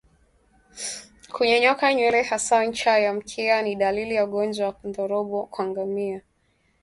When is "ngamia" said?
5.67-6.21